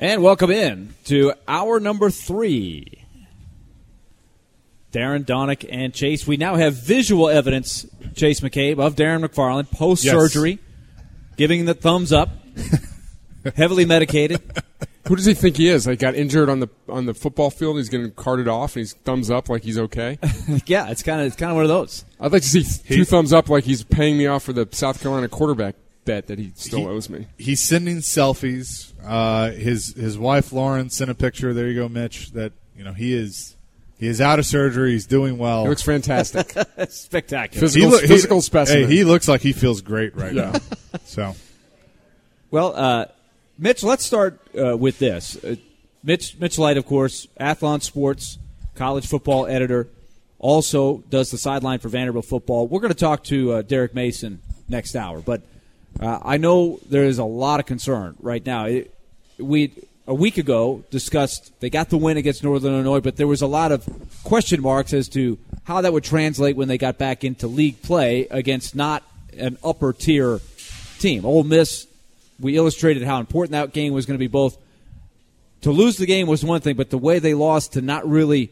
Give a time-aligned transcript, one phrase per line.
[0.00, 3.04] And welcome in to hour number three.
[4.92, 6.24] Darren, Daunic, and Chase.
[6.24, 10.60] We now have visual evidence, Chase McCabe, of Darren McFarland post surgery,
[11.36, 12.28] giving the thumbs up,
[13.56, 14.40] heavily medicated.
[15.08, 15.84] Who does he think he is?
[15.88, 17.78] Like got injured on the on the football field.
[17.78, 20.20] He's getting carted off, and he's thumbs up like he's okay.
[20.66, 22.04] yeah, it's kind of it's kind of one of those.
[22.20, 25.02] I'd like to see two thumbs up like he's paying me off for the South
[25.02, 25.74] Carolina quarterback
[26.08, 27.26] bet that he still He- owes me.
[27.38, 28.92] He's sending selfies.
[29.04, 31.52] Uh, his his wife Lauren sent a picture.
[31.54, 32.32] There you go, Mitch.
[32.32, 33.56] That you know he is
[33.98, 34.92] he is out of surgery.
[34.92, 35.62] He's doing well.
[35.64, 36.52] He looks fantastic.
[36.88, 37.60] Spectacular.
[37.60, 38.88] Physical- He loo- he- specimen.
[38.88, 40.52] Hey, he looks like he feels great right Yeah.
[40.52, 40.60] now.
[41.04, 41.34] So
[42.50, 43.06] Well, uh,
[43.58, 45.36] Mitch, let's start uh, with this.
[45.42, 45.56] Uh,
[46.02, 48.38] Mitch Mitch Light, of course, Athlon Sports
[48.74, 49.88] college football editor,
[50.38, 52.66] also does the sideline for Vanderbilt football.
[52.68, 55.42] We're going to talk to uh, Derek Mason next hour, but
[56.00, 58.68] uh, I know there is a lot of concern right now.
[59.38, 59.72] We
[60.06, 63.46] a week ago discussed they got the win against Northern Illinois, but there was a
[63.46, 63.86] lot of
[64.24, 68.26] question marks as to how that would translate when they got back into league play
[68.30, 69.02] against not
[69.36, 70.40] an upper tier
[70.98, 71.26] team.
[71.26, 71.86] Ole Miss,
[72.40, 74.56] we illustrated how important that game was going to be both
[75.62, 78.50] to lose the game was one thing, but the way they lost to not really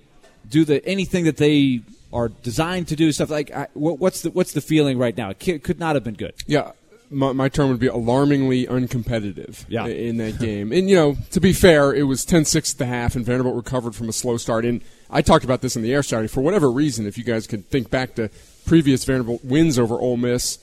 [0.49, 1.81] do the anything that they
[2.13, 5.31] are designed to do, stuff like what's the what's the feeling right now?
[5.31, 6.35] It could not have been good.
[6.47, 6.73] Yeah,
[7.11, 9.87] my, my term would be alarmingly uncompetitive Yeah.
[9.87, 10.73] in that game.
[10.73, 13.55] And, you know, to be fair, it was 10 6 at the half, and Vanderbilt
[13.57, 14.65] recovered from a slow start.
[14.65, 16.29] And I talked about this in the air Saturday.
[16.29, 18.29] For whatever reason, if you guys could think back to
[18.65, 20.59] previous Vanderbilt wins over Ole Miss,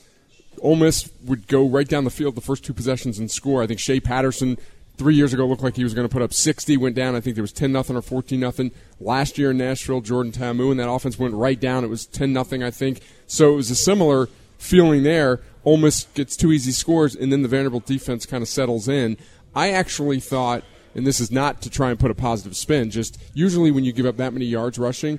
[0.60, 3.62] Ole Miss would go right down the field the first two possessions and score.
[3.62, 4.58] I think Shea Patterson
[4.96, 7.16] three years ago looked like he was going to put up 60, went down.
[7.16, 8.70] I think there was 10 nothing or 14 nothing.
[9.00, 11.82] Last year in Nashville, Jordan Ta'amu and that offense went right down.
[11.84, 13.00] It was 10 nothing, I think.
[13.26, 15.40] So it was a similar feeling there.
[15.64, 19.16] Ole Miss gets two easy scores, and then the Vanderbilt defense kind of settles in.
[19.54, 20.62] I actually thought,
[20.94, 23.92] and this is not to try and put a positive spin, just usually when you
[23.92, 25.18] give up that many yards rushing,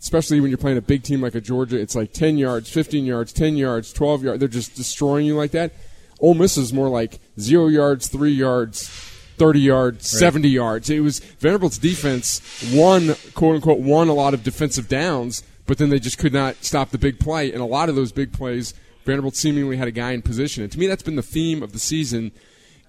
[0.00, 3.04] especially when you're playing a big team like a Georgia, it's like 10 yards, 15
[3.04, 4.40] yards, 10 yards, 12 yards.
[4.40, 5.72] They're just destroying you like that.
[6.20, 8.88] Ole Miss is more like zero yards, three yards,
[9.36, 10.88] 30 yards, 70 yards.
[10.88, 12.40] It was Vanderbilt's defense
[12.72, 16.64] won, quote unquote, won a lot of defensive downs, but then they just could not
[16.64, 17.52] stop the big play.
[17.52, 18.72] And a lot of those big plays,
[19.06, 20.64] Vanderbilt seemingly had a guy in position.
[20.64, 22.32] And to me, that's been the theme of the season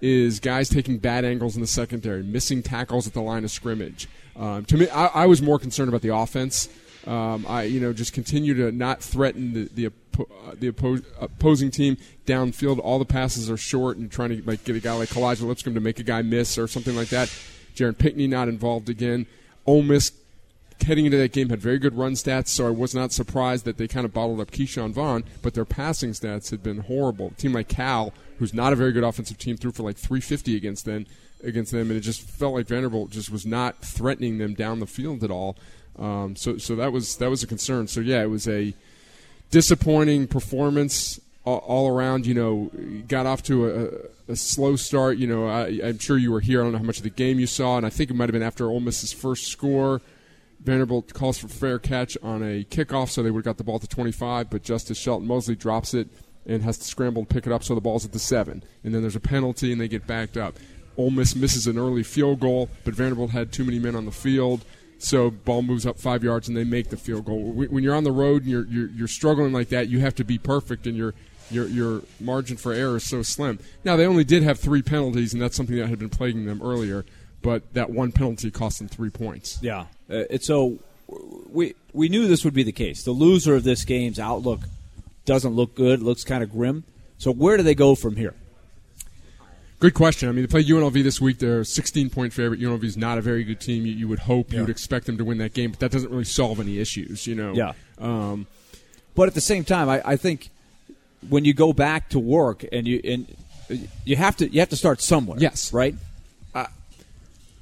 [0.00, 4.08] is guys taking bad angles in the secondary, missing tackles at the line of scrimmage.
[4.36, 6.68] Um, to me, I, I was more concerned about the offense.
[7.06, 11.70] Um, I, you know, just continue to not threaten the the, uh, the oppo- opposing
[11.70, 11.96] team
[12.26, 12.80] downfield.
[12.80, 15.74] All the passes are short, and trying to like get a guy like Kalijah Lipscomb
[15.74, 17.32] to make a guy miss or something like that.
[17.74, 19.26] Jared Pinkney not involved again.
[19.66, 20.10] Ole Miss
[20.86, 23.76] heading into that game had very good run stats, so I was not surprised that
[23.76, 27.28] they kind of bottled up Ke'Shawn Vaughn, but their passing stats had been horrible.
[27.28, 30.56] A team like Cal, who's not a very good offensive team, threw for like 350
[30.56, 31.06] against them,
[31.42, 34.86] against them, and it just felt like Vanderbilt just was not threatening them down the
[34.86, 35.56] field at all.
[35.98, 37.88] Um, so, so that was that was a concern.
[37.88, 38.72] So yeah, it was a
[39.50, 42.26] disappointing performance all, around.
[42.26, 42.70] You know,
[43.08, 43.68] got off to
[44.28, 45.18] a, a slow start.
[45.18, 46.60] You know, I, I'm sure you were here.
[46.60, 48.28] I don't know how much of the game you saw, and I think it might
[48.28, 50.00] have been after Ole Miss's first score.
[50.60, 53.78] Vanderbilt calls for fair catch on a kickoff, so they would have got the ball
[53.78, 56.08] to 25, but Justice Shelton Mosley drops it
[56.46, 58.64] and has to scramble to pick it up, so the ball's at the seven.
[58.82, 60.58] And then there's a penalty, and they get backed up.
[60.96, 64.10] Ole Miss misses an early field goal, but Vanderbilt had too many men on the
[64.10, 64.64] field,
[64.98, 67.52] so ball moves up five yards, and they make the field goal.
[67.52, 70.24] When you're on the road and you're, you're, you're struggling like that, you have to
[70.24, 71.14] be perfect, and your
[71.50, 73.58] your margin for error is so slim.
[73.84, 76.60] Now they only did have three penalties, and that's something that had been plaguing them
[76.62, 77.06] earlier.
[77.40, 79.58] But that one penalty cost them three points.
[79.62, 79.86] Yeah.
[80.10, 80.78] Uh, it's so
[81.50, 83.02] we we knew this would be the case.
[83.02, 84.60] The loser of this game's outlook
[85.24, 86.02] doesn't look good.
[86.02, 86.84] Looks kind of grim.
[87.18, 88.34] So where do they go from here?
[89.80, 90.28] Good question.
[90.28, 91.38] I mean, they play UNLV this week.
[91.38, 92.60] They're a 16 point favorite.
[92.60, 93.86] UNLV is not a very good team.
[93.86, 96.10] You, you would hope, you would expect them to win that game, but that doesn't
[96.10, 97.52] really solve any issues, you know.
[97.54, 97.72] Yeah.
[97.98, 98.46] Um,
[99.14, 100.50] But at the same time, I, I think
[101.28, 103.36] when you go back to work and you and
[104.04, 105.38] you have to you have to start somewhere.
[105.40, 105.72] Yes.
[105.72, 105.94] Right.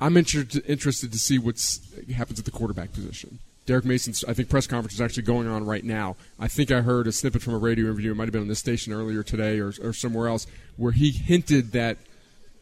[0.00, 1.56] I'm interested interested to see what
[2.14, 3.38] happens at the quarterback position.
[3.64, 6.14] Derek Mason's, I think, press conference is actually going on right now.
[6.38, 8.12] I think I heard a snippet from a radio interview.
[8.12, 11.10] It might have been on this station earlier today or, or somewhere else, where he
[11.10, 11.96] hinted that,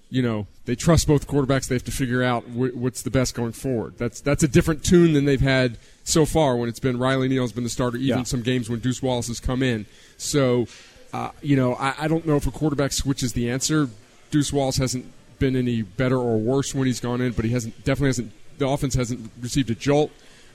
[0.09, 1.69] you know, they trust both quarterbacks.
[1.69, 3.99] They have to figure out wh- what's the best going forward.
[3.99, 6.56] That's that's a different tune than they've had so far.
[6.56, 8.25] When it's been Riley Neal's been the starter, even Yeah.
[8.25, 9.85] some games when Deuce Wallace has come in.
[10.17, 10.69] So,
[11.12, 13.91] uh, you know, I, I don't know if a quarterback switch is the answer.
[14.31, 15.05] Deuce Wallace hasn't
[15.39, 18.33] been any better or worse when he's gone in, but he hasn't definitely hasn't.
[18.59, 20.13] The offense hasn't received a jolt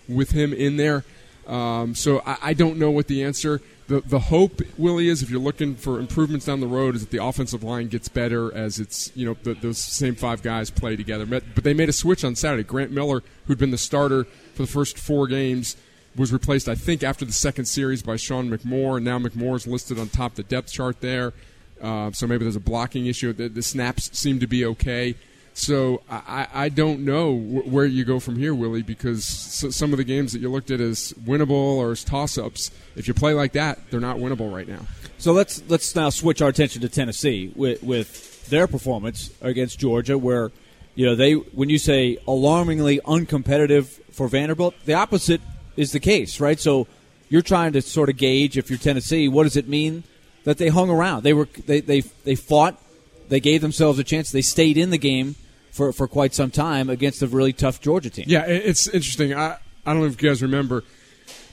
[0.08, 1.04] with him in there.
[1.48, 3.62] Um, so I, I don't know what the answer.
[3.88, 7.10] The the hope, Willie, is if you're looking for improvements down the road, is that
[7.10, 10.96] the offensive line gets better as it's you know the, those same five guys play
[10.96, 11.26] together.
[11.26, 12.64] But, they made a switch on Saturday.
[12.64, 15.76] Grant Miller, who'd been the starter for the first four games,
[16.16, 18.98] was replaced, I think, after the second series by Sean McMoore.
[18.98, 21.34] And now McMoore's listed on top of the depth chart there.
[21.82, 23.34] Uh, so maybe there's a blocking issue.
[23.34, 25.16] The, the snaps seem to be okay.
[25.54, 30.06] So I, I don't know where you go from here, Willie, because some of the
[30.06, 33.80] games that you looked at as winnable or as toss-ups, if you play like that,
[33.92, 34.86] they're not winnable right now.
[35.18, 40.18] So let's let's now switch our attention to Tennessee with, with their performance against Georgia,
[40.18, 40.52] where
[40.96, 45.42] you know they when you say alarmingly uncompetitive for Vanderbilt, the opposite
[45.76, 46.60] is the case, right?
[46.60, 46.88] So
[47.28, 50.04] you're trying to sort of gauge if you're Tennessee, what does it mean
[50.44, 51.24] that they hung around?
[51.24, 52.82] They were they they they fought,
[53.30, 55.36] they gave themselves a chance, they stayed in the game
[55.72, 58.26] for, for quite some time against a really tough Georgia team.
[58.28, 59.34] Yeah, it's interesting.
[59.34, 60.84] I, I don't know if you guys remember,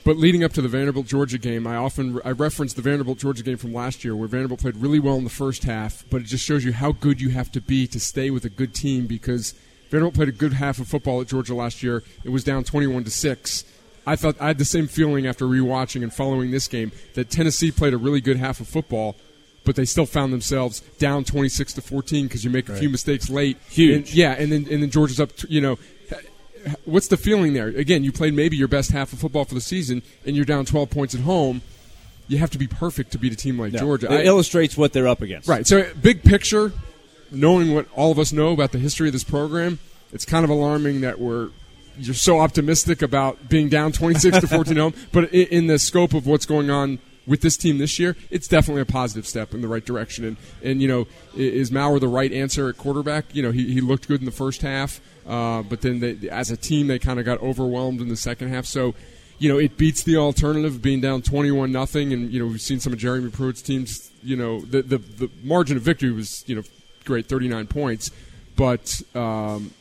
[0.05, 3.43] but leading up to the Vanderbilt Georgia game, I often I referenced the Vanderbilt Georgia
[3.43, 6.25] game from last year where Vanderbilt played really well in the first half, but it
[6.25, 9.07] just shows you how good you have to be to stay with a good team
[9.07, 9.55] because
[9.91, 12.03] Vanderbilt played a good half of football at Georgia last year.
[12.25, 13.65] It was down 21 to 6.
[14.07, 17.73] I thought I had the same feeling after rewatching and following this game that Tennessee
[17.73, 19.17] played a really good half of football
[19.67, 23.29] but they still found themselves down 26 to 14 because you make a few mistakes
[23.29, 23.59] late.
[23.69, 24.11] Huge.
[24.11, 25.33] And, yeah, and then and then Georgia's up.
[25.49, 25.79] You know,
[26.85, 27.69] what's the feeling there?
[27.69, 30.65] Again, you played maybe your best half of football for the season, and you're down
[30.65, 31.63] 12 points at home.
[32.29, 34.13] You have to be perfect to beat a team like no, Georgia.
[34.13, 35.49] It I, illustrates what they're up against.
[35.49, 35.67] Right.
[35.67, 36.73] So, big picture,
[37.31, 39.79] knowing what all of us know about the history of this program,
[40.13, 41.51] it's kind of alarming that we're
[41.99, 46.27] you're so optimistic about being down 26 to 14 home, but in, the scope of
[46.27, 49.69] what's going on with this team this year, it's definitely a positive step in the
[49.69, 50.25] right direction.
[50.25, 53.35] And and you know, is Maurer the right answer at quarterback?
[53.35, 56.51] You know, he, he looked good in the first half, uh, but then they, as
[56.51, 58.67] a team they kind of got overwhelmed in the second half.
[58.67, 58.95] So.
[59.39, 62.59] You know, it beats the alternative of being down twenty-one nothing, and you know we've
[62.59, 64.11] seen some of Jeremy Pruitt's teams.
[64.23, 66.63] You know, the, the the margin of victory was you know
[67.05, 68.11] great, thirty-nine points,
[68.57, 69.73] but um,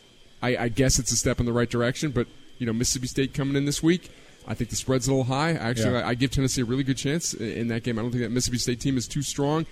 [0.42, 2.12] I, I guess it's a step in the right direction.
[2.12, 2.28] But
[2.58, 4.12] you know, Mississippi State coming in this week,
[4.48, 5.54] I think the spread's a little high.
[5.54, 6.06] Actually, yeah.
[6.06, 7.98] I, I, give Tennessee a really good chance in that game.
[7.98, 9.66] I don't think that Mississippi State team is too strong.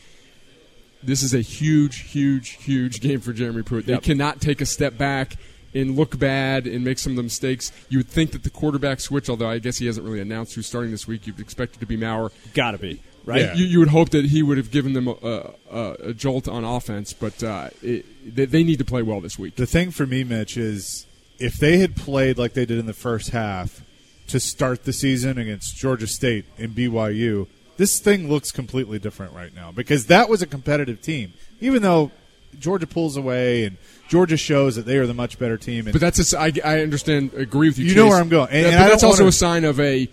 [1.02, 3.86] This is a huge, huge, huge game for Jeremy Pruitt.
[3.86, 4.04] They yep.
[4.04, 5.36] cannot take a step back
[5.76, 7.72] and look bad and make some of the mistakes.
[7.90, 10.68] You would think that the quarterback switch, although I guess he hasn't really announced who's
[10.68, 12.32] starting this week, you'd expect it to be Maurer.
[12.54, 13.42] Got to be right.
[13.42, 13.54] Yeah.
[13.54, 16.64] You, you, would hope that he would have given them a, a, a jolt on
[16.64, 18.06] offense, but uh, it,
[18.36, 19.56] they, they need to play well this week.
[19.56, 21.06] The thing for me, Mitch, is
[21.40, 23.82] if they had played like they did in the first half
[24.28, 27.48] to start the season against Georgia State and BYU,
[27.78, 31.34] this thing looks completely different right now because that was a competitive team.
[31.60, 32.12] Even though
[32.60, 33.78] Georgia pulls away and
[34.10, 35.86] Georgia shows that they are the much better team.
[35.86, 37.86] but that's a, I, I understand, agree with you.
[37.86, 37.98] You Chase.
[37.98, 38.50] know where I'm going.
[38.52, 39.30] And, and but that's also wanna...
[39.30, 40.08] a sign of a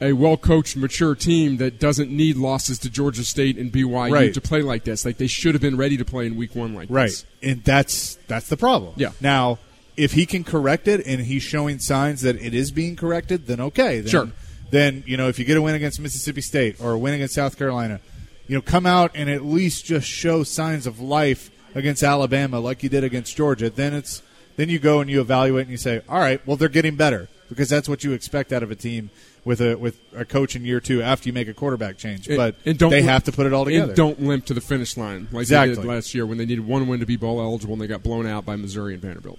[0.00, 4.34] a well coached, mature team that doesn't need losses to Georgia State and BYU right.
[4.34, 5.04] to play like this.
[5.04, 7.06] Like they should have been ready to play in Week One like right.
[7.06, 7.26] this.
[7.42, 8.94] Right, and that's that's the problem.
[8.96, 9.12] Yeah.
[9.20, 9.58] Now
[9.96, 13.60] if he can correct it and he's showing signs that it is being corrected, then
[13.60, 14.00] okay.
[14.00, 14.32] Then, sure.
[14.70, 17.34] Then you know if you get a win against Mississippi State or a win against
[17.34, 18.00] South Carolina,
[18.46, 22.82] you know come out and at least just show signs of life against Alabama like
[22.82, 23.68] you did against Georgia.
[23.68, 24.22] Then it's
[24.56, 27.28] then you go and you evaluate and you say, all right, well they're getting better
[27.50, 29.10] because that's what you expect out of a team
[29.44, 32.28] with a with a coach in year two after you make a quarterback change.
[32.28, 33.88] And, but and don't they have to put it all together.
[33.88, 35.74] And don't limp to the finish line like exactly.
[35.74, 37.86] they did last year when they needed one win to be bowl eligible and they
[37.86, 39.38] got blown out by Missouri and Vanderbilt.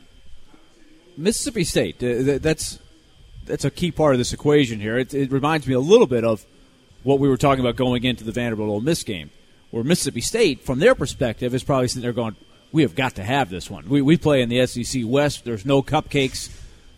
[1.17, 2.03] Mississippi State.
[2.03, 2.79] Uh, that's
[3.45, 4.97] that's a key part of this equation here.
[4.97, 6.45] It, it, reminds me a little bit of
[7.03, 9.31] what we were talking about going into the Vanderbilt Ole Miss game,
[9.71, 12.35] where Mississippi State, from their perspective, is probably sitting there going,
[12.71, 13.89] "We have got to have this one.
[13.89, 15.43] We, we play in the SEC West.
[15.43, 16.49] There's no cupcakes.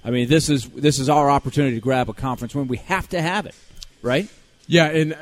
[0.05, 2.67] I mean, this is this is our opportunity to grab a conference win.
[2.67, 3.55] We have to have it,
[4.01, 4.27] right?"
[4.67, 5.13] Yeah, and.
[5.13, 5.17] Uh,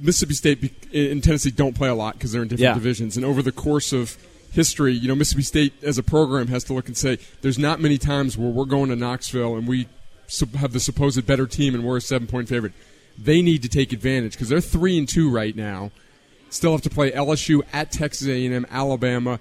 [0.00, 2.74] Mississippi State and Tennessee don't play a lot because they're in different yeah.
[2.74, 4.16] divisions, and over the course of
[4.52, 7.80] history, you know, Mississippi State as a program has to look and say, there's not
[7.80, 9.86] many times where we're going to Knoxville and we
[10.56, 12.72] have the supposed better team and we're a seven point favorite.
[13.16, 15.90] They need to take advantage because they're three and two right now.
[16.50, 19.38] Still have to play LSU at Texas A&M, Alabama,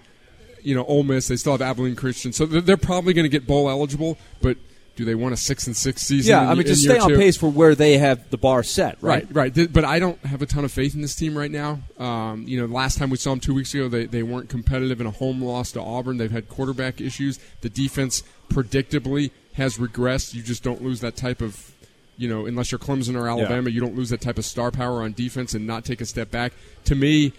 [0.68, 1.30] you know, Ole Miss.
[1.30, 4.18] They still have Abilene Christian, so they're probably going to get bowl eligible.
[4.42, 4.58] But
[4.98, 6.32] do they want a six and six season?
[6.32, 7.16] Yeah, I mean, just stay on two?
[7.16, 9.24] pace for where they have the bar set, right?
[9.32, 9.72] Right, right.
[9.72, 11.80] But I don't have a ton of faith in this team right now.
[11.98, 15.00] Um, you know, last time we saw them two weeks ago, they, they weren't competitive
[15.00, 16.18] in a home loss to Auburn.
[16.18, 17.40] They've had quarterback issues.
[17.62, 20.34] The defense predictably has regressed.
[20.34, 21.74] You just don't lose that type of
[22.18, 23.76] you know, unless you're Clemson or Alabama, yeah.
[23.76, 26.32] you don't lose that type of star power on defense and not take a step
[26.32, 26.52] back.
[26.86, 27.32] To me,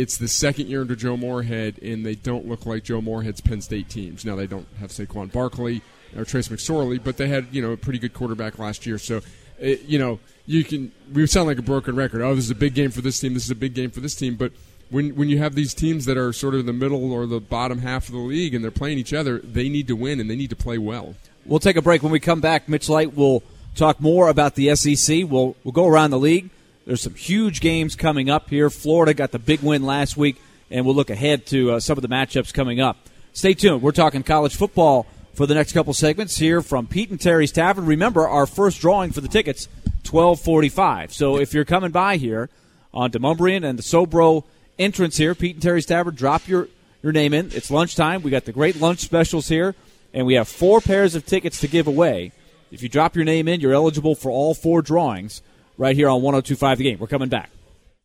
[0.00, 3.60] it's the second year under Joe Moorhead, and they don't look like Joe Moorhead's Penn
[3.60, 4.24] State teams.
[4.24, 5.82] Now they don't have Saquon Barkley
[6.16, 8.98] or Trace McSorley, but they had you know a pretty good quarterback last year.
[8.98, 9.20] So
[9.58, 12.22] it, you know, you can we sound like a broken record.
[12.22, 13.34] Oh, this is a big game for this team.
[13.34, 14.36] This is a big game for this team.
[14.36, 14.52] But
[14.90, 17.40] when when you have these teams that are sort of in the middle or the
[17.40, 20.30] bottom half of the league and they're playing each other, they need to win and
[20.30, 21.16] they need to play well.
[21.44, 22.02] We'll take a break.
[22.02, 23.42] When we come back, Mitch Light will
[23.74, 25.24] talk more about the SEC.
[25.28, 26.50] We'll we'll go around the league.
[26.88, 28.70] There's some huge games coming up here.
[28.70, 30.40] Florida got the big win last week,
[30.70, 32.96] and we'll look ahead to uh, some of the matchups coming up.
[33.34, 33.82] Stay tuned.
[33.82, 35.04] We're talking college football
[35.34, 37.84] for the next couple segments here from Pete and Terry's Tavern.
[37.84, 39.68] Remember, our first drawing for the tickets,
[40.10, 41.12] 1245.
[41.12, 42.48] So if you're coming by here
[42.94, 44.44] on Demonbreun and the Sobro
[44.78, 46.68] entrance here, Pete and Terry's Tavern, drop your,
[47.02, 47.50] your name in.
[47.52, 48.22] It's lunchtime.
[48.22, 49.74] We got the great lunch specials here,
[50.14, 52.32] and we have four pairs of tickets to give away.
[52.70, 55.42] If you drop your name in, you're eligible for all four drawings
[55.78, 56.98] right here on 1025 The Game.
[56.98, 57.50] We're coming back.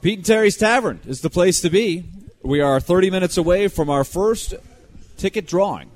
[0.02, 2.06] Pete and Terry's Tavern is the place to be.
[2.44, 4.54] We are 30 minutes away from our first
[5.18, 5.90] ticket drawing.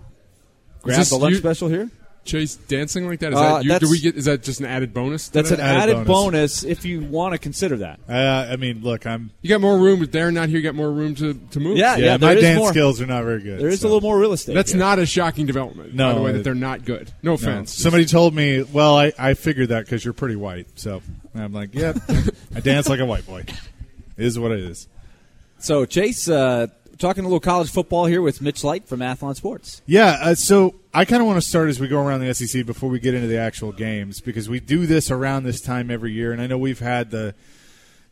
[0.81, 1.89] Grab the lunch you- special here.
[2.27, 4.59] Chase dancing like that is Uh, that you, do that's- we get is that just
[4.59, 5.27] an added bonus?
[5.27, 5.59] to That's that?
[5.59, 6.61] an added added bonus.
[6.61, 6.63] bonus.
[6.63, 7.99] if you want to consider that.
[8.07, 8.13] Uh,
[8.51, 10.57] I mean, look, I'm you got more room with Darren not here.
[10.57, 11.77] You got more room to, to move.
[11.77, 12.69] Yeah, yeah, there my is dance more.
[12.71, 13.59] skills are not very good.
[13.59, 13.87] There is so.
[13.87, 14.53] a little more real estate.
[14.53, 14.79] That's here.
[14.79, 15.93] not a shocking development.
[15.95, 17.11] No, by the way, it- that they're not good.
[17.23, 17.33] No No.
[17.35, 17.73] offense.
[17.73, 20.67] Somebody told me, well, I, I figured that because you're pretty white.
[20.75, 21.01] So
[21.33, 21.97] and I'm like, yep,
[22.55, 23.45] I dance like a white boy.
[24.17, 24.87] It is what it is.
[25.59, 29.81] So, Chase, uh, talking a little college football here with Mitch Light from Athlon Sports.
[29.85, 32.65] Yeah, uh, so I kind of want to start as we go around the SEC
[32.65, 36.11] before we get into the actual games because we do this around this time every
[36.11, 37.35] year, and I know we've had the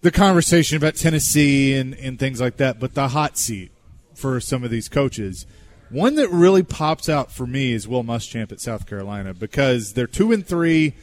[0.02, 3.72] the conversation about Tennessee and, and things like that, but the hot seat
[4.14, 5.48] for some of these coaches.
[5.90, 10.06] One that really pops out for me is Will Muschamp at South Carolina because they're
[10.06, 10.94] two and three,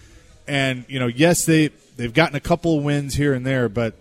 [0.46, 3.96] and you know, yes, they they've gotten a couple of wins here and there, but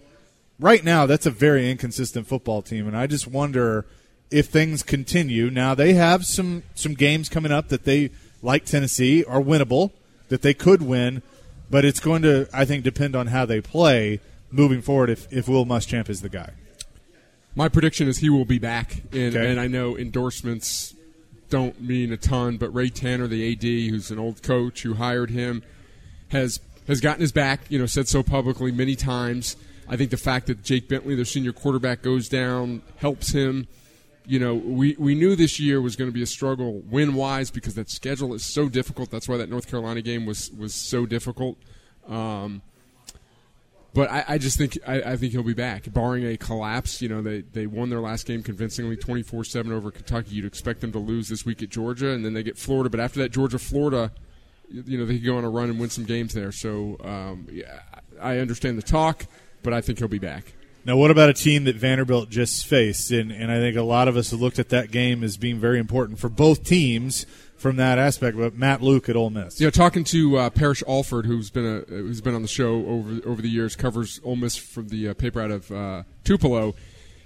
[0.62, 3.86] right now that's a very inconsistent football team, and I just wonder
[4.30, 5.50] if things continue.
[5.50, 9.92] Now they have some some games coming up that they like Tennessee are winnable
[10.30, 11.22] that they could win,
[11.70, 15.10] but it's going to I think depend on how they play moving forward.
[15.10, 16.52] If if Will Muschamp is the guy,
[17.56, 19.52] My prediction is he will be back, and, Okay.
[19.52, 20.94] and I know endorsements
[21.50, 25.32] don't mean a ton, but Ray Tanner, the AD, who's an old coach who hired
[25.32, 25.64] him,
[26.30, 27.62] has has gotten his back.
[27.68, 29.58] You know, said so publicly many times.
[29.92, 33.68] I think the fact that Jake Bentley, their senior quarterback, goes down helps him.
[34.26, 37.52] You know, we, we knew this year was going to be a struggle win wise
[37.52, 39.12] because that schedule is so difficult.
[39.12, 41.58] That's why that North Carolina game was was so difficult.
[42.08, 42.62] Um,
[43.94, 47.02] but I, I just think I, I think he'll be back, barring a collapse.
[47.02, 50.36] You know, they they won their last game convincingly, twenty four seven over Kentucky.
[50.36, 52.90] You'd expect them to lose this week at Georgia, and then they get Florida.
[52.90, 54.14] But after that, Georgia Florida,
[54.70, 56.54] you know, they could go on a run and win some games there.
[56.54, 57.82] So um, yeah,
[58.22, 59.26] I understand the talk,
[59.64, 60.54] but I think he'll be back.
[60.84, 63.12] Now, what about a team that Vanderbilt just faced?
[63.12, 65.60] And, and I think a lot of us have looked at that game as being
[65.60, 68.36] very important for both teams from that aspect.
[68.36, 69.60] But Matt Luke at Ole Miss.
[69.62, 72.84] You know, talking to uh, Parrish Alford, who's been a who's been on the show
[72.88, 76.74] over over the years, covers Ole Miss from the uh, paper out of uh, Tupelo.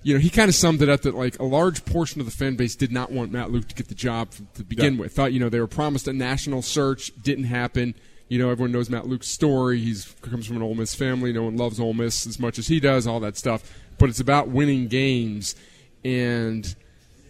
[0.03, 2.33] You know, he kind of summed it up that like a large portion of the
[2.33, 4.99] fan base did not want Matt Luke to get the job to begin Yeah.
[4.99, 5.13] with.
[5.13, 7.95] Thought you know they were promised a national search, didn't happen.
[8.27, 9.79] You know, everyone knows Matt Luke's story.
[9.79, 11.31] He comes from an Ole Miss family.
[11.31, 13.05] No one loves Ole Miss as much as he does.
[13.05, 15.55] All that stuff, but it's about winning games
[16.03, 16.75] and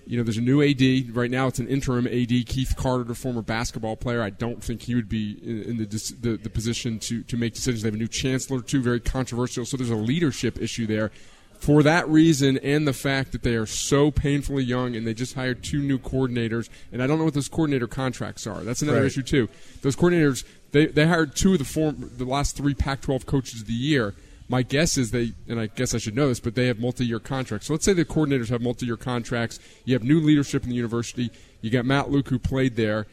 [0.08, 1.48] you know, there's a new AD right now.
[1.48, 4.22] It's an interim AD, Keith Carter, the former basketball player.
[4.22, 5.86] I don't think he would be in, in the,
[6.22, 7.82] the the position to to make decisions.
[7.82, 9.66] They have a new chancellor too, very controversial.
[9.66, 11.12] So there's a leadership issue there.
[11.58, 15.34] For that reason, and the fact that they are so painfully young, and they just
[15.34, 18.62] hired two new coordinators, and I don't know what those coordinator contracts are.
[18.64, 19.08] That's another Right.
[19.08, 19.48] issue too.
[19.82, 20.44] Those coordinators,
[20.76, 24.14] they they hired two of the form the last three Pac-12 coaches of the year.
[24.48, 27.20] My guess is they, and I guess I should know this, but they have multi-year
[27.20, 27.66] contracts.
[27.66, 29.58] So let's say the coordinators have multi-year contracts.
[29.86, 31.32] You have new leadership in the university.
[31.62, 33.08] You got Matt Luke who played there.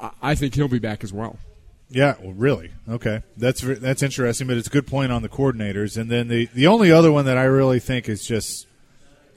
[0.00, 1.38] I, I think he'll be back as well.
[1.90, 2.72] Yeah, well, really.
[2.88, 5.96] Okay, that's that's interesting, but it's a good point on the coordinators.
[5.98, 8.66] And then the the only other one that I really think is just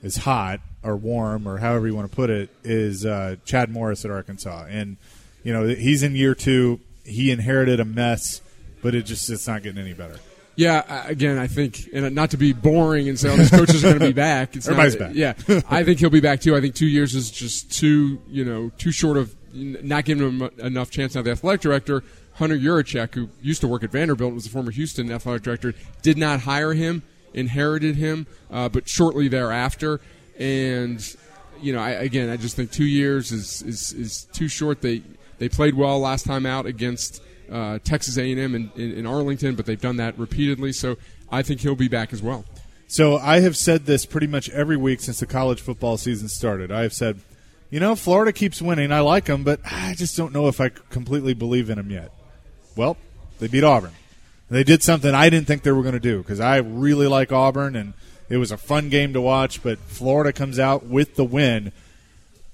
[0.02, 4.06] is hot or warm or however you want to put it is uh, Chad Morris
[4.06, 4.96] at Arkansas, and
[5.44, 6.80] you know he's in year two.
[7.08, 8.42] He inherited a mess,
[8.82, 10.20] but it just it's not getting any better.
[10.56, 13.90] Yeah, again, I think, and not to be boring and say all these coaches are
[13.90, 14.56] going to be back.
[14.56, 15.16] It's Everybody's not, back.
[15.16, 16.56] Yeah, I think he'll be back too.
[16.56, 20.50] I think two years is just too, you know, too short of not giving him
[20.58, 21.14] enough chance.
[21.14, 22.04] Now, the athletic director
[22.38, 25.74] Hunter Yurachek, who used to work at Vanderbilt, and was the former Houston athletic director,
[26.02, 27.02] did not hire him,
[27.34, 30.00] inherited him, uh, but shortly thereafter,
[30.40, 31.16] and
[31.62, 34.82] you know, I, again, I just think two years is is, is too short.
[34.82, 35.02] They
[35.38, 39.66] they played well last time out against uh, Texas A&M in, in, in Arlington, but
[39.66, 40.74] they've done that repeatedly.
[40.74, 40.98] So
[41.32, 42.46] I think he'll be back as well.
[42.88, 46.72] So I have said this pretty much every week since the college football season started.
[46.72, 47.20] I have said,
[47.70, 48.92] you know, Florida keeps winning.
[48.92, 52.12] I like them, but I just don't know if I completely believe in them yet.
[52.78, 52.96] Well,
[53.40, 53.92] they beat Auburn.
[54.50, 57.34] They did something I didn't think they were going to do because I really like
[57.34, 57.94] Auburn and
[58.30, 59.62] it was a fun game to watch.
[59.62, 61.74] But Florida comes out with the win.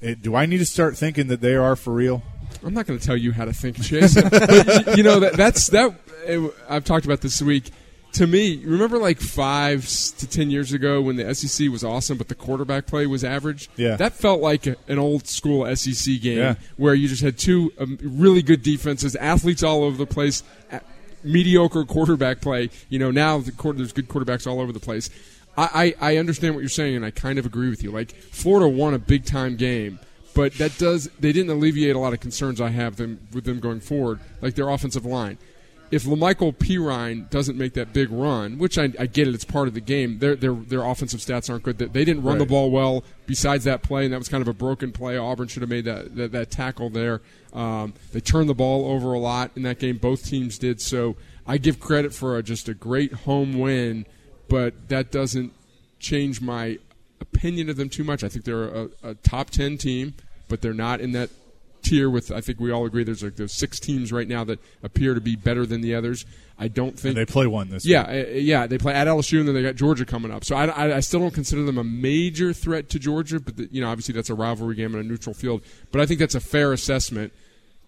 [0.01, 2.23] It, do I need to start thinking that they are for real?
[2.65, 4.13] I'm not going to tell you how to think, Chase.
[4.21, 5.95] but you know that that's that.
[6.69, 7.71] I've talked about this week.
[8.13, 9.87] To me, remember like five
[10.19, 13.69] to ten years ago when the SEC was awesome, but the quarterback play was average.
[13.75, 13.95] Yeah.
[13.95, 16.55] that felt like a, an old school SEC game Yeah.
[16.77, 20.81] where you just had two um, really good defenses, athletes all over the place, a-
[21.23, 22.69] mediocre quarterback play.
[22.89, 25.09] You know, now the quarter, there's good quarterbacks all over the place.
[25.57, 27.89] I, I, I understand what you're saying, and I kind of agree with you.
[27.91, 29.99] Like Florida won a big time game,
[30.33, 33.59] but that does they didn't alleviate a lot of concerns I have them with them
[33.59, 35.37] going forward, like their offensive line.
[35.91, 39.67] If Lamical Perine doesn't make that big run, which I, I get it, it's part
[39.67, 40.17] of the game.
[40.17, 41.77] Their their their offensive stats aren't good.
[41.77, 43.03] They didn't run the ball well.
[43.27, 45.17] Besides that play, and that was kind of a broken play.
[45.17, 47.21] Auburn should have made that that, that tackle there.
[47.53, 49.97] Um, they turned the ball over a lot in that game.
[49.97, 50.81] Both teams did.
[50.81, 54.07] So I give credit for a, just a great home win,
[54.49, 55.53] but that doesn't
[55.99, 56.79] change my
[57.23, 58.23] opinion of them too much.
[58.23, 60.13] I think they're a, a top ten team,
[60.49, 61.29] but they're not in that
[61.81, 62.31] tier with.
[62.31, 65.21] I think we all agree there's like there's six teams right now that appear to
[65.21, 66.25] be better than the others.
[66.59, 68.05] I don't think And they play one this year.
[68.07, 68.27] yeah, week.
[68.27, 70.45] uh, yeah, they play at LSU and then they got Georgia coming up.
[70.45, 73.67] So I, I, I still don't consider them a major threat to Georgia, but the,
[73.71, 75.61] you know obviously that's a rivalry game on a neutral field.
[75.91, 77.33] But I think that's a fair assessment.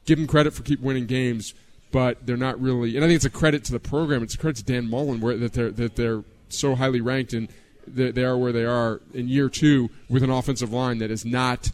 [0.06, 1.54] Give them credit for keep winning games,
[1.92, 2.96] but they're not really.
[2.96, 4.24] And I think it's a credit to the program.
[4.24, 7.48] It's a credit to Dan Mullen where that they're that they're so highly ranked and
[7.88, 11.25] they, they are where they are in year two with an offensive line that is
[11.25, 11.72] not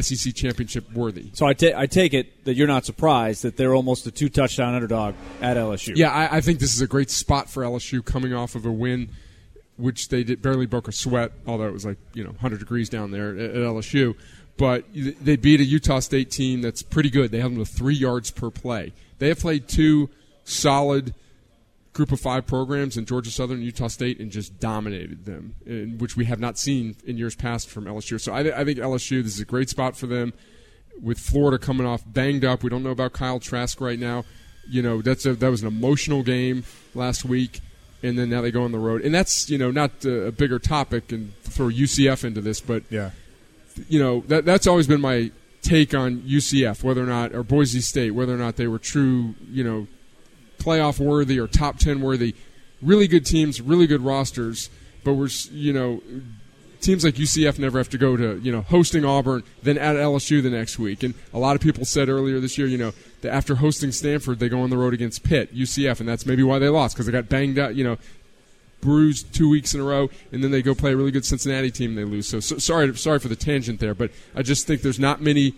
[0.00, 1.30] SEC championship worthy.
[1.34, 4.28] So I ta- I take it that you're not surprised that they're almost a two
[4.28, 5.92] touchdown underdog at LSU.
[5.96, 8.72] Yeah, I, I think this is a great spot for LSU coming off of a
[8.72, 9.10] win,
[9.76, 12.88] which they did, barely broke a sweat, although it was like you know 100 degrees
[12.88, 14.16] down there at, at LSU.
[14.56, 17.32] But they beat a Utah State team that's pretty good.
[17.32, 18.92] They held them to three yards per play.
[19.18, 20.10] They have played two
[20.44, 21.12] solid
[21.94, 25.96] group of five programs in Georgia Southern and Utah State and just dominated them, in,
[25.98, 28.20] which we have not seen in years past from LSU.
[28.20, 30.32] So I, I think LSU, this is a great spot for them.
[31.02, 34.24] With Florida coming off banged up, we don't know about Kyle Trask right now.
[34.68, 36.64] You know that's a, that was an emotional game
[36.94, 37.60] last week,
[38.02, 40.58] and then now they go on the road, and that's you know not a bigger
[40.58, 43.10] topic and throw UCF into this, but Yeah.
[43.88, 45.30] you know that that's always been my
[45.62, 49.34] take on UCF, whether or not or Boise State, whether or not they were true,
[49.50, 49.86] you know,
[50.64, 52.34] playoff worthy or top ten worthy.
[52.82, 54.70] Really good teams, really good rosters,
[55.04, 56.02] but we're you know
[56.84, 60.42] teams like UCF never have to go to you know hosting Auburn, then at LSU
[60.42, 61.02] the next week.
[61.02, 64.38] And a lot of people said earlier this year, you know, that after hosting Stanford,
[64.38, 67.06] they go on the road against Pitt, UCF, and that's maybe why they lost because
[67.06, 67.96] they got banged up, you know,
[68.80, 71.70] bruised two weeks in a row, and then they go play a really good Cincinnati
[71.70, 72.28] team and they lose.
[72.28, 75.54] So, so sorry, sorry for the tangent there, but I just think there's not many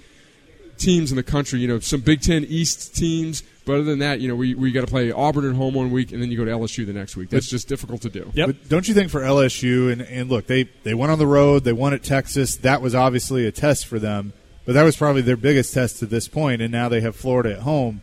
[0.78, 1.58] teams in the country.
[1.58, 3.42] You know, some Big Ten East teams.
[3.66, 5.90] But other than that, you know, we, we got to play Auburn at home one
[5.90, 7.28] week, and then you go to LSU the next week.
[7.30, 8.30] That's just difficult to do.
[8.32, 8.46] Yep.
[8.46, 11.64] But don't you think for LSU and, and look, they they went on the road,
[11.64, 12.56] they won at Texas.
[12.56, 14.32] That was obviously a test for them,
[14.64, 16.62] but that was probably their biggest test to this point.
[16.62, 18.02] And now they have Florida at home.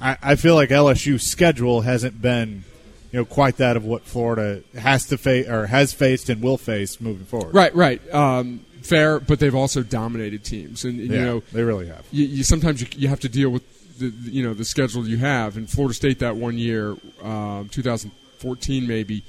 [0.00, 2.64] I, I feel like LSU's schedule hasn't been,
[3.12, 6.58] you know, quite that of what Florida has to face or has faced and will
[6.58, 7.54] face moving forward.
[7.54, 8.02] Right, right.
[8.12, 12.04] Um, fair, but they've also dominated teams, and, and, Yeah, you know, they really have.
[12.10, 13.62] you, you sometimes you, you have to deal with
[13.98, 15.56] the you know the schedule you have.
[15.56, 19.22] In Florida State that one year, um, 2014 maybe,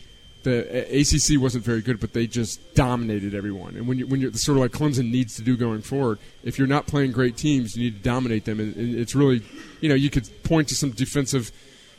[0.46, 3.76] the ACC wasn't very good, but they just dominated everyone.
[3.76, 6.58] And when you when you're sort of like Clemson needs to do going forward, if
[6.58, 8.60] you're not playing great teams, you need to dominate them.
[8.60, 9.42] And, and it's really
[9.82, 11.52] you know you could point to some defensive.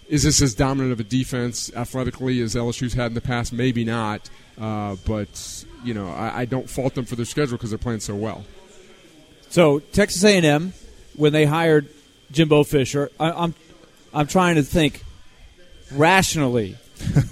[0.08, 3.52] Is this as dominant of a defense athletically as LSU's had in the past?
[3.52, 7.70] Maybe not, uh, but you know I, I don't fault them for their schedule because
[7.70, 8.44] they're playing so well.
[9.48, 10.72] So Texas A&M,
[11.14, 11.88] when they hired
[12.30, 13.54] Jimbo Fisher, I, I'm
[14.14, 15.02] I'm trying to think
[15.92, 16.76] rationally.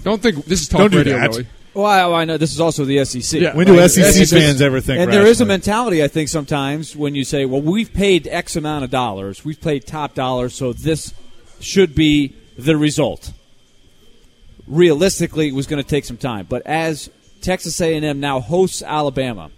[0.03, 1.29] Don't think this is talk Don't do radio, that.
[1.29, 1.47] really.
[1.73, 3.41] Well, I, I know this is also the SEC.
[3.41, 3.53] Yeah.
[3.55, 3.89] When do Right.
[3.91, 4.99] SEC SEC fans ever think?
[5.01, 8.55] and there is a mentality, I think, sometimes when you say, "Well, we've paid X
[8.55, 11.13] amount of dollars, we've paid top dollar, so this
[11.59, 13.33] should be the result."
[14.67, 17.09] Realistically, it was going to take some time, but as
[17.41, 19.51] Texas A&M now hosts Alabama,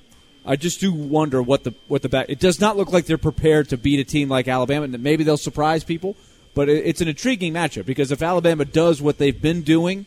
[0.47, 2.27] I just do wonder what the what the back.
[2.29, 5.23] It does not look like they're prepared to beat a team like Alabama, and maybe
[5.23, 6.15] they'll surprise people.
[6.55, 10.05] But it, it's an intriguing matchup because if Alabama does what they've been doing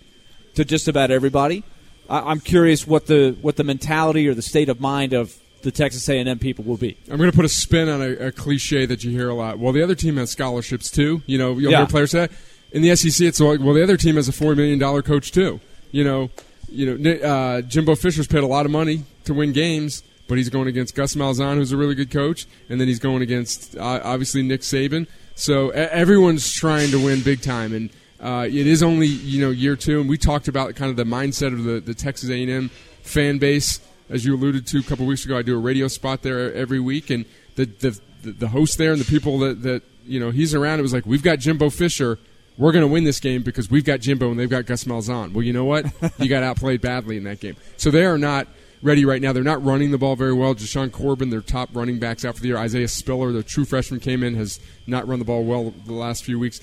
[0.54, 1.62] to just about everybody,
[2.08, 5.70] I, I'm curious what the what the mentality or the state of mind of the
[5.70, 6.96] Texas A&M people will be.
[7.10, 9.58] I'm going to put a spin on a, a cliche that you hear a lot.
[9.58, 11.20] Well, the other team has scholarships too.
[11.26, 11.78] You know, you'll Yeah.
[11.80, 12.28] hear players say.
[12.72, 15.32] In the SEC, it's like, well, the other team has a four million dollar coach
[15.32, 15.60] too.
[15.92, 16.30] You know,
[16.70, 20.48] you know, uh, Jimbo Fisher's paid a lot of money to win games, but he's
[20.48, 24.00] going against Gus Malzahn, who's a really good coach, and then he's going against uh,
[24.02, 25.06] obviously Nick Saban.
[25.34, 27.90] So everyone's trying to win big time, and
[28.20, 31.04] Uh, it is only you know year two, and we talked about kind of the
[31.04, 32.68] mindset of the, the Texas A&M
[33.02, 35.38] fan base, as you alluded to a couple weeks ago.
[35.38, 37.24] I do a radio spot there every week, and
[37.56, 40.78] the the, the host there and the people that, that you know he's around.
[40.80, 42.18] It was like we've got Jimbo Fisher.
[42.58, 45.32] We're going to win this game because we've got Jimbo and they've got Gus Malzahn.
[45.32, 45.86] Well, you know what?
[46.18, 47.56] you got outplayed badly in that game.
[47.78, 48.48] So they are not
[48.82, 49.32] ready right now.
[49.32, 50.54] They're not running the ball very well.
[50.54, 52.56] Jashaun Corbin, their top running backs out for the year.
[52.56, 56.24] Isaiah Spiller, the true freshman, came in, has not run the ball well the last
[56.24, 56.60] few weeks.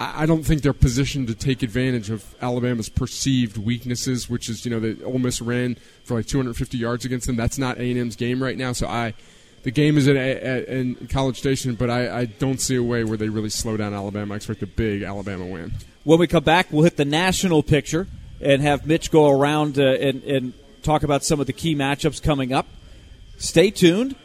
[0.00, 4.70] I don't think they're positioned to take advantage of Alabama's perceived weaknesses, which is you
[4.70, 7.36] know the Ole Miss ran for like 250 yards against them.
[7.36, 8.72] That's not A&M's game right now.
[8.72, 9.14] So I,
[9.62, 13.04] the game is at, at, in College Station, but I, I don't see a way
[13.04, 14.34] where they really slow down Alabama.
[14.34, 15.72] I expect a big Alabama win.
[16.02, 18.08] When we come back, we'll hit the national picture
[18.40, 22.22] and have Mitch go around uh, and, and talk about some of the key matchups
[22.22, 22.66] coming up.
[23.38, 24.16] Stay tuned.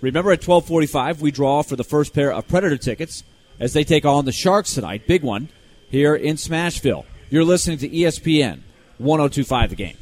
[0.00, 3.22] Remember at 12:45 we draw for the first pair of Predator tickets
[3.60, 5.06] as they take on the Sharks tonight.
[5.06, 5.48] Big one
[5.88, 7.04] here in Smashville.
[7.30, 8.60] You're listening to ESPN
[8.98, 9.96] 1025 The Game.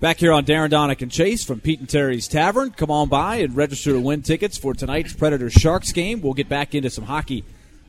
[0.00, 2.72] Back here on Darren Daunic and Chase from Pete and Terry's Tavern.
[2.72, 6.20] Come on by and register to win tickets for tonight's Predator Sharks game.
[6.20, 7.44] We'll get back into some hockey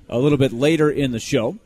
[0.07, 1.57] a little bit later in the show.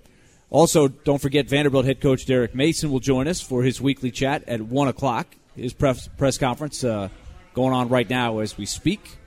[0.50, 4.48] Also, don't forget Vanderbilt head coach Derek Mason will join us for his weekly chat
[4.48, 5.36] at 1 o'clock.
[5.56, 7.10] His press, press conference uh,
[7.54, 9.18] going on right now as we speak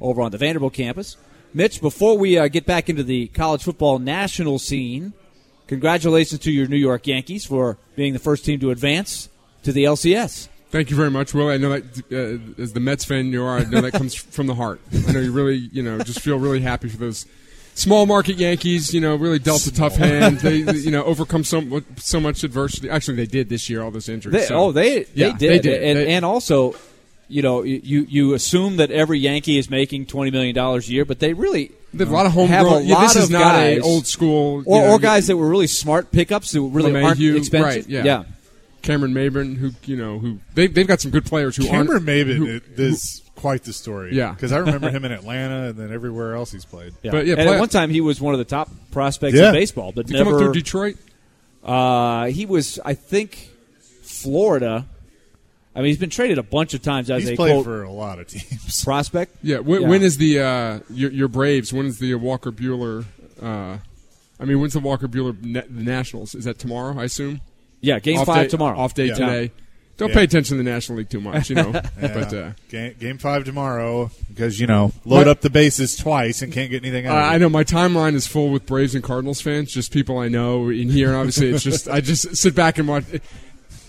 [0.00, 1.16] over on the Vanderbilt campus.
[1.52, 5.12] Mitch, before we uh, get back into the college football national scene,
[5.66, 9.28] congratulations to your New York Yankees for being the first team to advance
[9.64, 10.48] to the LCS.
[10.70, 11.48] Thank you very much, Will.
[11.48, 14.46] I know that uh, as the Mets fan you are, I know that comes from
[14.46, 14.80] the heart.
[15.08, 17.26] I know you really, you know, just feel really happy for those
[17.74, 20.40] small market Yankees, you know, really dealt a tough hand.
[20.40, 22.90] They, you know, overcome so so much adversity.
[22.90, 23.82] Actually, they did this year.
[23.82, 24.32] All those injuries.
[24.32, 24.56] They, so.
[24.56, 25.38] Oh, they they yeah, did.
[25.38, 25.82] They did.
[25.82, 26.74] And, they, and also,
[27.28, 31.04] you know, you you assume that every Yankee is making twenty million dollars a year,
[31.04, 32.86] but they really they have a lot of homegrown.
[32.86, 35.66] Yeah, this is not guys, a old school or, know, or guys that were really
[35.66, 37.62] smart pickups who really LeMahieu, aren't expensive.
[37.62, 38.04] right, yeah.
[38.04, 38.24] yeah.
[38.82, 42.06] Cameron Maybin, who you know, who they they've got some good players who Cameron aren't.
[42.06, 44.14] Maybin who- it- is quite the story.
[44.14, 44.32] Yeah.
[44.32, 46.92] because I remember him in Atlanta and then everywhere else he's played.
[47.02, 47.10] Yeah.
[47.12, 49.48] But, yeah, and play- at one time he was one of the top prospects Yeah.
[49.48, 50.44] in baseball, but Did he come up never.
[50.46, 50.96] through Detroit?
[51.64, 53.48] Uh, he was, I think,
[54.02, 54.86] Florida.
[55.74, 57.82] I mean, he's been traded a bunch of times as He's a played quote for
[57.82, 58.84] a lot of teams.
[58.84, 59.36] prospect.
[59.42, 59.58] Yeah.
[59.60, 59.88] When, Yeah.
[59.88, 61.72] when is the uh, your, your Braves?
[61.72, 63.04] When is the Walker Buehler?
[63.40, 63.78] Uh,
[64.38, 66.34] I mean, when's the Walker Buehler na- the Nationals?
[66.34, 66.98] Is that tomorrow?
[67.00, 67.40] I assume.
[67.80, 68.78] Yeah, game off five day, tomorrow.
[68.78, 69.14] Off day Yeah.
[69.14, 69.52] today.
[69.96, 70.14] Don't Yeah.
[70.14, 71.72] pay attention to the National League too much, you know.
[72.00, 72.14] Yeah.
[72.14, 75.28] But uh, game, game five tomorrow because you know load What?
[75.28, 77.18] up the bases twice and can't get anything Uh, out.
[77.26, 80.28] of I know my timeline is full with Braves and Cardinals fans, just people I
[80.28, 81.08] know in here.
[81.08, 83.04] And obviously, it's just I just sit back and watch.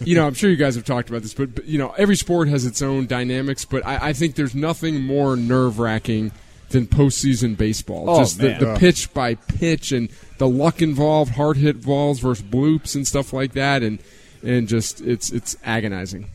[0.03, 2.15] You know, I'm sure you guys have talked about this, but, but you know, every
[2.15, 3.65] sport has its own dynamics.
[3.65, 6.31] But I, I think there's nothing more nerve wracking
[6.71, 8.09] than postseason baseball.
[8.09, 12.43] Oh, just the, the pitch by pitch and the luck involved, hard hit balls versus
[12.43, 13.99] bloops and stuff like that, and
[14.43, 16.27] and just it's it's agonizing.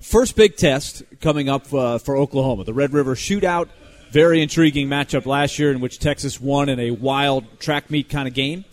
[0.00, 3.68] First big test coming up uh, for Oklahoma, the Red River Shootout.
[4.10, 8.28] Very intriguing matchup last year in which Texas won in a wild track meet kind
[8.28, 8.64] of game.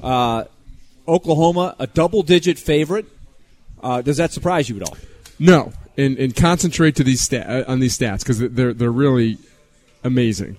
[0.00, 0.44] Uh,
[1.08, 3.06] Oklahoma, a double digit favorite.
[3.82, 4.96] Uh, does that surprise you at all?
[5.38, 9.38] No, and and concentrate to these stat, uh, on these stats because they're they're really
[10.04, 10.56] amazing.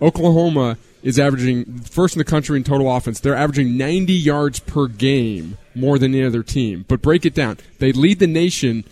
[0.00, 3.20] Oklahoma is averaging first in the country in total offense.
[3.20, 6.84] They're averaging 90 yards per game more than any other team.
[6.88, 7.58] But break it down.
[7.78, 8.84] They lead the nation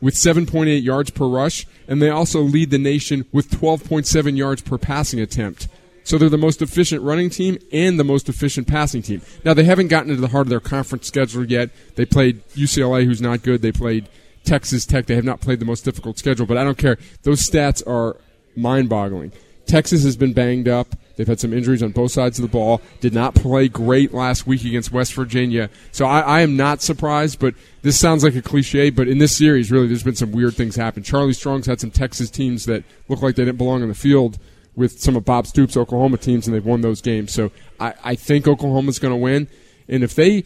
[0.00, 4.78] with 7.8 yards per rush, and they also lead the nation with 12.7 yards per
[4.78, 5.68] passing attempt.
[6.04, 9.20] So they're the most efficient running team and the most efficient passing team.
[9.44, 11.70] Now they haven't gotten into the heart of their conference schedule yet.
[11.96, 13.60] They played UCLA, who's not good.
[13.60, 14.08] They played
[14.42, 15.04] Texas Tech.
[15.06, 16.96] They have not played the most difficult schedule, but I don't care.
[17.24, 18.16] Those stats are
[18.58, 19.32] mind-boggling.
[19.66, 20.88] Texas has been banged up.
[21.16, 22.80] They've had some injuries on both sides of the ball.
[23.00, 25.68] Did not play great last week against West Virginia.
[25.92, 29.36] So I, I am not surprised, but this sounds like a cliche, but in this
[29.36, 31.02] series, really, there's been some weird things happen.
[31.02, 34.38] Charlie Strong's had some Texas teams that look like they didn't belong on the field
[34.74, 37.34] with some of Bob Stoops' Oklahoma teams, and they've won those games.
[37.34, 39.48] So I, I think Oklahoma's going to win.
[39.88, 40.44] And if they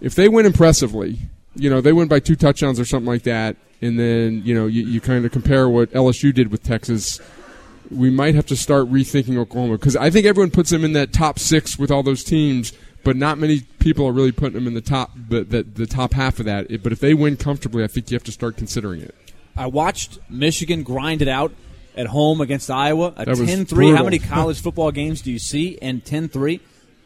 [0.00, 1.18] if they win impressively,
[1.56, 4.66] you know, they win by two touchdowns or something like that, and then, you know,
[4.66, 7.20] you, you kind of compare what LSU did with Texas
[7.92, 11.12] we might have to start rethinking Oklahoma because I think everyone puts them in that
[11.12, 12.72] top six with all those teams,
[13.04, 16.12] but not many people are really putting them in the top the, the, the top
[16.12, 16.82] half of that.
[16.82, 19.14] But if they win comfortably, I think you have to start considering it.
[19.56, 21.52] I watched Michigan grind it out
[21.96, 23.12] at home against Iowa.
[23.16, 23.90] A That 10 3.
[23.90, 25.78] How many college football games do you see?
[25.80, 26.60] And 10 3.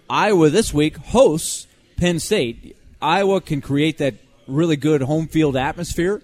[0.09, 2.77] Iowa this week hosts Penn State.
[3.03, 4.15] Iowa can create that
[4.47, 6.23] really good home field atmosphere.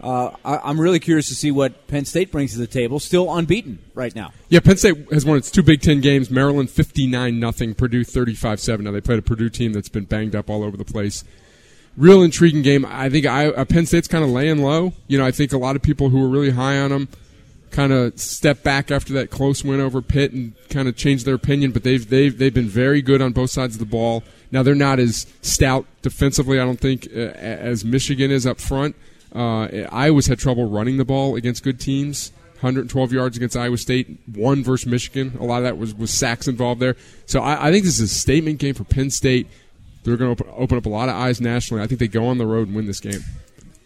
[0.00, 3.00] Uh, I, I'm really curious to see what Penn State brings to the table.
[3.00, 4.32] Still unbeaten right now.
[4.48, 6.30] Yeah, Penn State has won its two Big Ten games.
[6.30, 8.84] Maryland fifty nine nothing, Purdue thirty five seven.
[8.84, 11.24] Now they played a Purdue team that's been banged up all over the place.
[11.96, 12.84] Real intriguing game.
[12.84, 14.92] I think I, uh, Penn State's kind of laying low.
[15.08, 17.08] You know, I think a lot of people who were really high on them
[17.70, 21.34] kind of step back after that close win over Pitt and kind of change their
[21.34, 21.72] opinion.
[21.72, 24.24] But they've they've they've been very good on both sides of the ball.
[24.52, 28.94] Now they're not as stout defensively, I don't think, uh, as Michigan is up front.
[29.34, 32.32] Uh, Iowa's had trouble running the ball against good teams.
[32.56, 35.36] 112 yards against Iowa State, one versus Michigan.
[35.38, 36.96] A lot of that was, was sacks involved there.
[37.26, 39.46] So I, I think this is a statement game for Penn State.
[40.04, 41.82] They're going to open, open up a lot of eyes nationally.
[41.82, 43.20] I think they go on the road and win this game.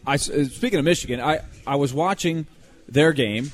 [0.07, 2.47] I, uh, speaking of Michigan, I, I was watching
[2.89, 3.51] their game.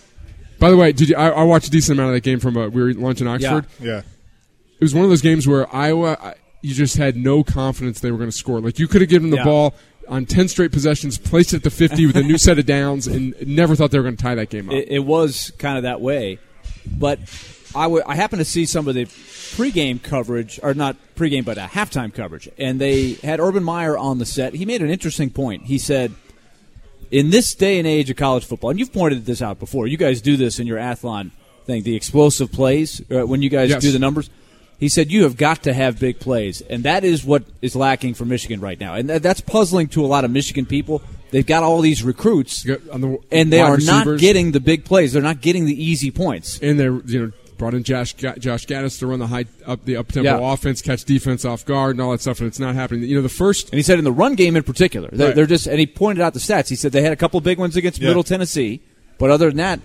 [0.58, 1.16] By the way, did you?
[1.16, 3.20] I, I watched a decent amount of that game from uh, we were at lunch
[3.22, 3.66] in Oxford.
[3.80, 3.86] Yeah.
[3.86, 3.98] yeah.
[3.98, 8.18] It was one of those games where Iowa, you just had no confidence they were
[8.18, 8.60] going to score.
[8.60, 9.44] Like you could have given the Yeah.
[9.44, 9.74] ball
[10.08, 13.06] on 10 straight possessions, placed it at the 50 with a new set of downs,
[13.06, 14.74] and never thought they were going to tie that game up.
[14.74, 16.38] It, it was kind of that way,
[16.86, 17.18] but
[17.74, 21.58] I w- I happened to see some of the pregame coverage, or not pregame, but
[21.58, 24.54] a halftime coverage, and they had Urban Meyer on the set.
[24.54, 25.64] He made an interesting point.
[25.66, 26.12] He said,
[27.10, 29.96] "In this day and age of college football, and you've pointed this out before, you
[29.96, 31.30] guys do this in your Athlon
[31.64, 33.82] thing, the explosive plays uh, when you guys Yes.
[33.82, 34.30] do the numbers."
[34.78, 38.14] He said you have got to have big plays, and that is what is lacking
[38.14, 41.02] for Michigan right now, and that, that's puzzling to a lot of Michigan people.
[41.30, 45.12] They've got all these recruits, on the and they are not getting the big plays.
[45.12, 46.58] They're not getting the easy points.
[46.62, 49.96] and they're you know brought in Josh Josh Gattis to run the high up the
[49.96, 50.52] up tempo Yeah.
[50.52, 53.04] offense, catch defense off guard, and all that stuff, and it's not happening.
[53.08, 55.34] You know the first And he said in the run game in particular, they're, Right.
[55.36, 55.66] they're just.
[55.66, 56.68] And he pointed out the stats.
[56.68, 58.08] He said they had a couple big ones against Yeah.
[58.08, 58.80] Middle Tennessee,
[59.18, 59.80] but other than that,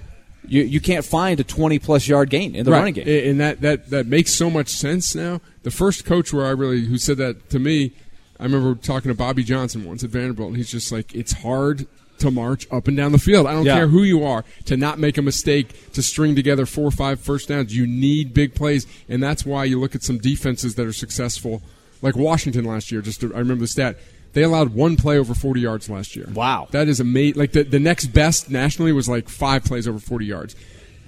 [0.47, 3.29] you you can't find a twenty plus yard gain in the running game.
[3.29, 5.41] And that, that that makes so much sense now.
[5.63, 7.91] The first coach where I really who said that to me,
[8.39, 11.85] I remember talking to Bobby Johnson once at Vanderbilt, and he's just like, it's hard
[12.19, 13.47] to march up and down the field.
[13.47, 13.75] I don't Yeah.
[13.77, 17.19] care who you are to not make a mistake to string together four or five
[17.19, 17.75] first downs.
[17.75, 21.61] You need big plays, and that's why you look at some defenses that are successful,
[22.03, 23.01] like Washington last year.
[23.01, 23.97] Just to, I remember the stat.
[24.33, 26.27] They allowed one play over 40 yards last year.
[26.33, 26.67] Wow.
[26.71, 27.37] That is amazing.
[27.39, 30.55] Like the, the next best nationally was like five plays over 40 yards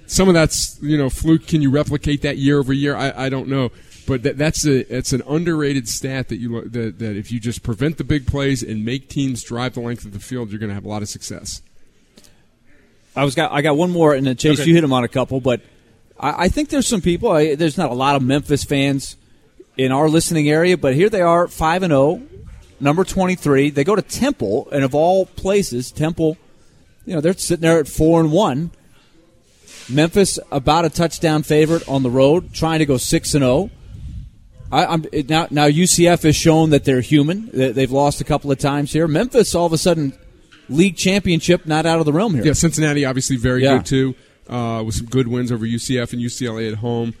[0.06, 1.46] some of that's you know fluke.
[1.46, 2.96] Can you replicate that year over year?
[2.96, 3.70] I, I don't know,
[4.06, 7.62] but that, that's a it's an underrated stat that you that, that if you just
[7.62, 10.68] prevent the big plays and make teams drive the length of the field, you're going
[10.70, 11.62] to have a lot of success.
[13.16, 14.68] I was got I got one more, and then Chase, Okay.
[14.68, 15.60] you hit him on a couple, but
[16.18, 17.30] I, I think there's some people.
[17.30, 19.16] I, there's not a lot of Memphis fans
[19.76, 22.22] in our listening area, but here they are, five and zero,
[22.84, 23.70] number twenty three.
[23.70, 26.36] They go to Temple, and of all places, Temple,
[27.06, 28.70] you know, they're sitting there at four and one.
[29.88, 33.70] Memphis about a touchdown favorite on the road, trying to go six and zero.
[34.72, 35.46] I, I'm it, now.
[35.50, 37.50] Now UCF has shown that they're human.
[37.52, 39.06] They- They've lost a couple of times here.
[39.08, 40.12] Memphis, all of a sudden,
[40.68, 42.44] league championship not out of the realm here.
[42.46, 43.76] Yeah, Cincinnati obviously very Yeah.
[43.76, 44.14] good too,
[44.48, 47.14] uh, with some good wins over UCF and UCLA at home.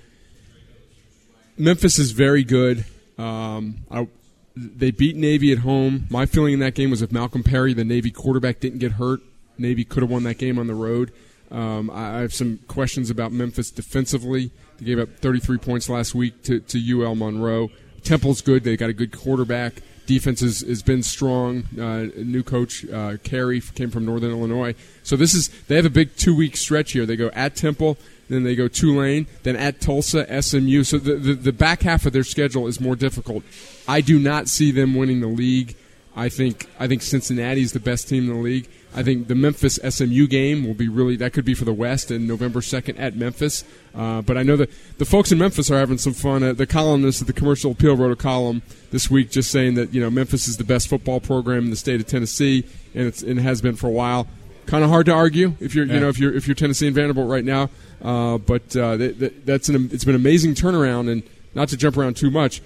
[1.58, 2.84] Memphis is very good.
[3.18, 4.08] Um, I,
[4.56, 6.06] they beat Navy at home.
[6.10, 9.20] My feeling in that game was if Malcolm Perry, the Navy quarterback, didn't get hurt,
[9.58, 11.12] Navy could have won that game on the road.
[11.50, 14.50] Um, I, have some questions about Memphis defensively.
[14.78, 17.70] They gave up 33 points last week to, to UL Monroe.
[18.02, 18.64] Temple's good.
[18.64, 19.74] They got a good quarterback.
[20.06, 21.64] Defense has, has been strong.
[21.78, 24.74] Uh, new coach uh, Carey came from Northern Illinois.
[25.02, 27.06] So this is they have a big two week stretch here.
[27.06, 27.96] They go at Temple,
[28.34, 30.84] then they go Tulane, then at Tulsa, SMU.
[30.84, 33.44] So the, the the back half of their schedule is more difficult.
[33.86, 35.76] I do not see them winning the league.
[36.16, 38.68] I think I think Cincinnati is the best team in the league.
[38.96, 42.12] I think the Memphis SMU game will be really that could be for the West
[42.12, 43.64] and November second at Memphis.
[43.94, 46.44] Uh, but I know that the folks in Memphis are having some fun.
[46.44, 49.92] Uh, the columnist at the Commercial Appeal wrote a column this week just saying that
[49.92, 53.38] you know Memphis is the best football program in the state of Tennessee, and and
[53.38, 54.28] it has been for a while.
[54.66, 56.94] Kind of hard to argue if you're you know if you're if you're Tennessee and
[56.94, 57.70] Vanderbilt right now.
[58.02, 61.22] Uh, but uh, that, that, that's an it's been an amazing turnaround, and
[61.54, 62.62] not to jump around too much.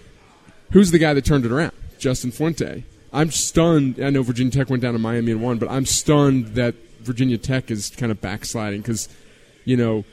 [0.73, 1.73] Who's the guy that turned it around?
[1.99, 2.85] Justin Fuente.
[3.13, 4.03] I'm stunned.
[4.03, 7.39] I know Virginia Tech went down to Miami and won, but I'm stunned that Virginia
[7.39, 9.09] Tech is kind of backsliding because,
[9.65, 10.05] you know,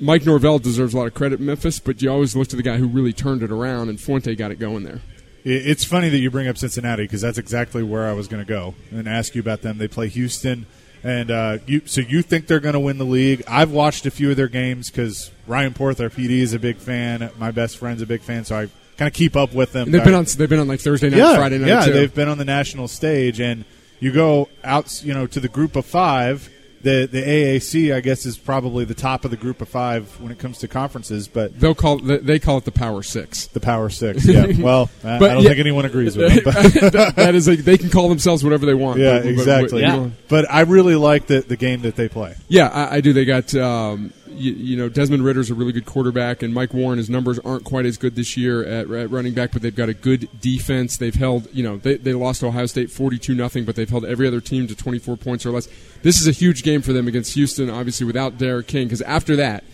[0.00, 2.62] Mike Norvell deserves a lot of credit in Memphis, but you always look to the
[2.62, 5.00] guy who really turned it around, and Fuente got it going there.
[5.44, 8.48] It's funny that you bring up Cincinnati because that's exactly where I was going to
[8.48, 9.78] go and ask you about them.
[9.78, 10.66] They play Houston,
[11.06, 13.44] and uh, you so you think they're going to win the league?
[13.46, 16.78] I've watched a few of their games because Ryan Porth, our PD, is a big
[16.78, 17.30] fan.
[17.38, 19.84] My best friend's a big fan, so I kind of keep up with them.
[19.84, 21.68] And they've been on they've been on like Thursday night, yeah, Friday night.
[21.68, 21.92] yeah, too.
[21.92, 23.64] they've been on the national stage, and
[24.00, 26.50] you go out, you know, to the group of five.
[26.86, 30.30] The the AAC, I guess, is probably the top of the group of five when
[30.30, 33.48] it comes to conferences, but They'll call they call it the Power Six.
[33.48, 34.24] the Power Six.
[34.26, 34.46] Yeah.
[34.58, 36.40] Well, I, But I don't yeah- think anyone agrees with me.
[36.44, 36.54] But
[37.16, 38.98] that is, a, they can call themselves whatever they want.
[39.00, 39.80] yeah, But- but- exactly.
[39.82, 40.10] Yeah.
[40.28, 42.34] But I really like the the game that they play.
[42.48, 43.12] Yeah, I, I do.
[43.12, 46.98] They got um, you, you know Desmond Ridder's a really good quarterback, and Mike Warren.
[46.98, 49.88] His numbers aren't quite as good this year at, at running back, but they've got
[49.88, 50.96] a good defense.
[50.96, 53.88] They've held you know they, they lost to Ohio State forty two nothing, but they've
[53.88, 55.68] held every other team to twenty four points or less.
[56.02, 59.36] This is a huge game for them against Houston, obviously without D'Eriq King, because after
[59.36, 59.64] that,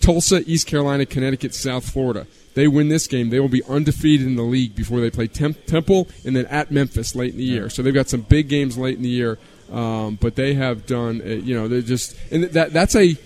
[0.00, 2.26] Tulsa, East Carolina, Connecticut, South Florida.
[2.54, 5.64] They win this game, they will be undefeated in the league before they play Temp-
[5.66, 7.70] Temple and then at Memphis late in the year.
[7.70, 9.38] So they've got some big games late in the year,
[9.70, 13.16] um, but they have done, uh, you know, they're just and that that's a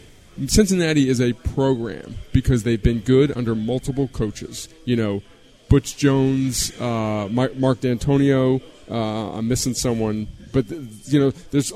[0.46, 4.68] Cincinnati is a program because they've been good under multiple coaches.
[4.84, 5.22] You know,
[5.68, 8.62] Butch Jones, uh, Mark, Dantonio.
[8.90, 11.72] Uh, I'm missing someone, but you know, there's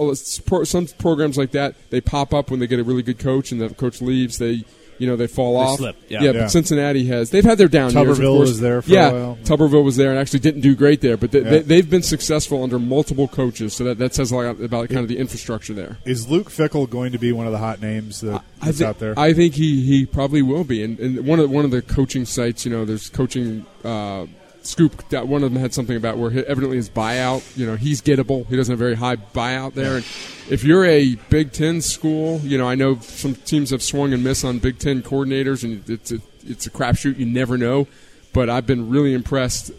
[0.68, 1.74] some programs like that.
[1.90, 4.38] They pop up when they get a really good coach, and the coach leaves.
[4.38, 4.64] They,
[4.98, 5.78] you know, they fall They off.
[5.78, 6.22] slip, yeah.
[6.22, 6.40] yeah, Yeah.
[6.42, 7.30] but Cincinnati has.
[7.30, 8.18] They've had their down years.
[8.18, 9.38] Tuberville was there for a yeah, while.
[9.44, 11.50] Tuberville was there and actually didn't do great there, but they, Yeah.
[11.50, 13.74] they, they've been successful under multiple coaches.
[13.74, 15.98] So that, that says a lot about kind of the infrastructure there.
[16.04, 18.98] Is Luke Fickell going to be one of the hot names that, that's thi- out
[18.98, 19.14] there?
[19.18, 20.82] I think he, he probably will be.
[20.82, 24.26] And, and one of the, one of the coaching sites, you know, there's coaching uh,
[24.66, 25.08] scoop.
[25.10, 28.02] That one of them had something about where he, evidently his buyout, you know, he's
[28.02, 28.46] gettable.
[28.48, 29.96] He doesn't have a very high buyout there.
[29.96, 30.04] And
[30.50, 34.22] if you're a Big Ten school, you know, I know some teams have swung and
[34.22, 37.18] missed on Big Ten coordinators, and it's a, it's a crapshoot.
[37.18, 37.86] You never know.
[38.32, 39.70] But I've been really impressed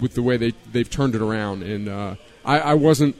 [0.00, 1.62] with the way they they've turned it around.
[1.62, 3.16] And uh, I, I wasn't.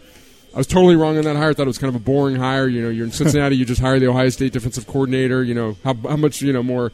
[0.55, 1.51] I was totally wrong on that hire.
[1.51, 2.69] I thought it was kind of a boring hire.
[2.69, 5.43] You know, you're in Cincinnati, you just hire the Ohio State defensive coordinator.
[5.43, 6.93] You know, how, how much you know more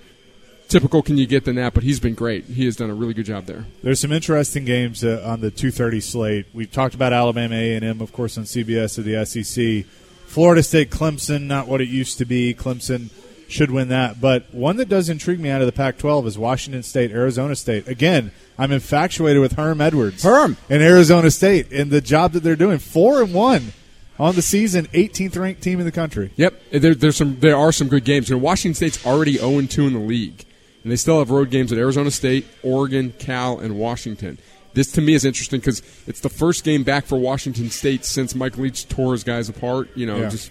[0.68, 1.74] typical can you get than that?
[1.74, 2.44] But he's been great.
[2.44, 3.64] He has done a really good job there.
[3.82, 6.46] There's some interesting games uh, on the 2:30 slate.
[6.52, 9.84] We've talked about Alabama A&M, of course, on CBS of the SEC.
[10.26, 12.54] Florida State, Clemson, not what it used to be.
[12.54, 13.10] Clemson
[13.48, 16.82] should win that, but one that does intrigue me out of the Pac-12 is Washington
[16.82, 17.88] State, Arizona State.
[17.88, 20.58] Again, I'm infatuated with Herm Edwards, Herm.
[20.68, 22.78] and Arizona State, and the job that they're doing.
[22.78, 23.72] Four and one
[24.18, 26.30] on the season, 18th ranked team in the country.
[26.36, 27.40] Yep, there, there's some.
[27.40, 28.28] There are some good games.
[28.28, 30.44] You know, Washington State's already 0 2 in the league,
[30.82, 34.38] and they still have road games at Arizona State, Oregon, Cal, and Washington.
[34.74, 38.34] This to me is interesting because it's the first game back for Washington State since
[38.34, 39.88] Mike Leach tore his guys apart.
[39.96, 40.28] You know, Yeah.
[40.28, 40.50] just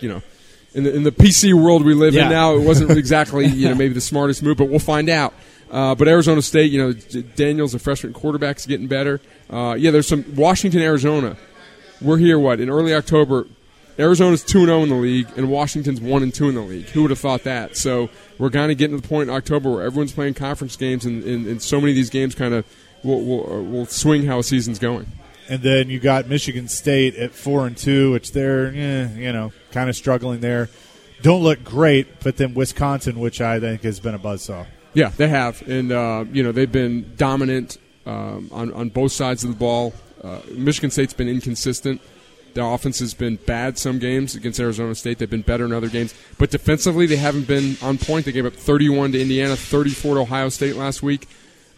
[0.00, 0.20] you know,
[0.74, 2.24] in the in the PC world we live Yeah.
[2.24, 5.32] in now, it wasn't exactly you know maybe the smartest move, but we'll find out.
[5.70, 9.22] Uh, but Arizona State, you know, Daniels, the freshman quarterback, is getting better.
[9.48, 11.38] Uh, yeah, there's some Washington, Arizona.
[12.02, 13.46] We're here what in early October.
[13.98, 16.86] Arizona's two and zero in the league, and Washington's one and two in the league.
[16.90, 17.76] Who would have thought that?
[17.76, 21.04] So we're kind of getting to the point in October where everyone's playing conference games,
[21.04, 22.64] and, and, and so many of these games kind of
[23.02, 25.06] will, will, uh, will swing how a season's going.
[25.48, 29.52] And then you got Michigan State at four and two, which they're eh, you know
[29.72, 30.70] kind of struggling there.
[31.20, 34.66] Don't look great, but then Wisconsin, which I think has been a buzzsaw.
[34.94, 39.44] Yeah, they have, and uh, you know they've been dominant um, on on both sides
[39.44, 39.94] of the ball.
[40.22, 42.00] Uh, Michigan State's been inconsistent.
[42.54, 45.18] Their offense has been bad some games against Arizona State.
[45.18, 48.24] They've been better in other games, but defensively they haven't been on point.
[48.26, 51.28] They gave up 31 to Indiana, 34 to Ohio State last week.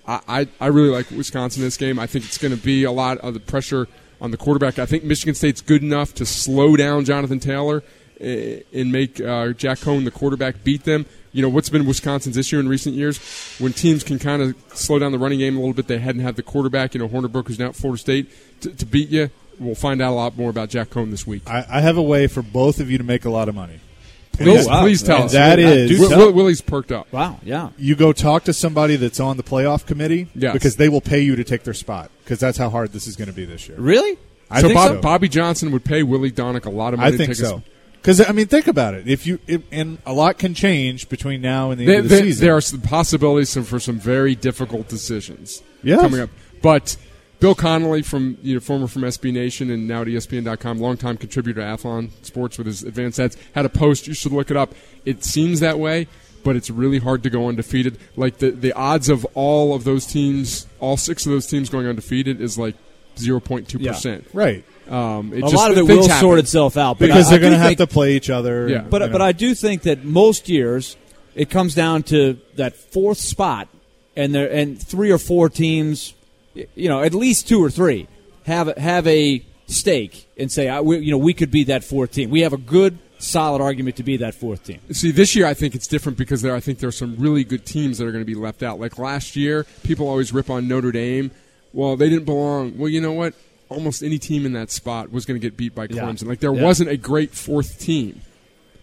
[0.06, 1.98] I I, really like Wisconsin in this game.
[1.98, 3.88] I think it's going to be a lot of the pressure
[4.20, 4.78] on the quarterback.
[4.78, 7.82] I think Michigan State's good enough to slow down Jonathan Taylor
[8.20, 11.06] eh, and make uh, Jack Coan, the quarterback, beat them.
[11.32, 13.18] You know what's been Wisconsin's issue in recent years
[13.58, 15.88] when teams can kind of slow down the running game a little bit.
[15.88, 16.94] They hadn't had the quarterback.
[16.94, 19.30] You know Hornibrook, who's now at Florida State, to, to beat you.
[19.58, 21.42] We'll find out a lot more about Jack Coan this week.
[21.48, 23.80] I, I have a way for both of you to make a lot of money.
[24.32, 24.80] Please, Oh, wow.
[24.82, 25.32] please tell And us.
[25.32, 26.18] That uh, is Yeah, do Will, tell.
[26.18, 27.12] Will- Willie's perked up.
[27.12, 27.70] Wow, yeah.
[27.78, 30.52] You go talk to somebody that's on the playoff committee Yes.
[30.52, 33.14] because they will pay you to take their spot because that's how hard this is
[33.14, 33.78] going to be this year.
[33.78, 34.18] Really?
[34.50, 35.00] I so, think Bob, so.
[35.00, 37.62] Bobby Johnson would pay Willie Daunic a lot of money I to think take so.
[37.94, 39.06] Because I mean, think about it.
[39.08, 42.10] If you if, and a lot can change between now and the There, end of
[42.10, 42.44] the there- season.
[42.46, 45.96] there are some possibilities for some very difficult decisions Yeah.
[45.98, 46.28] coming up.
[46.60, 46.96] But
[47.44, 51.60] Bill Connelly from you know former from SB Nation and now at ESPN.com, longtime contributor
[51.60, 54.06] to Athlon Sports with his advanced stats, had a post.
[54.06, 54.72] You should look it up.
[55.04, 56.06] It seems that way,
[56.42, 57.98] but it's really hard to go undefeated.
[58.16, 61.86] Like the the odds of all of those teams, all six of those teams going
[61.86, 62.76] undefeated is like
[63.18, 64.26] zero point two percent.
[64.32, 66.20] right Um, it A just- lot of it will happen.
[66.20, 66.98] sort itself out.
[66.98, 68.68] But because I- I they're going to have think- to play each other.
[68.70, 68.78] Yeah.
[68.78, 69.24] and, But you but know.
[69.24, 70.96] I do think that most years
[71.34, 73.68] it comes down to that fourth spot,
[74.16, 76.14] and there and three or four teams, y-
[76.54, 78.06] you know, at least two or three
[78.46, 82.12] have have a stake and say, I, we, you know, we could be that fourth
[82.12, 82.30] team.
[82.30, 84.80] We have a good, solid argument to be that fourth team.
[84.92, 87.44] See, this year I think it's different because there I think there are some really
[87.44, 88.78] good teams that are going to be left out.
[88.78, 91.30] Like last year, people always rip on Notre Dame.
[91.72, 92.78] Well, they didn't belong.
[92.78, 93.34] Well, you know what?
[93.70, 96.02] Almost any team in that spot was going to get beat by Yeah.
[96.02, 96.26] Clemson.
[96.28, 96.62] Like there Yeah.
[96.62, 98.20] wasn't a great fourth team.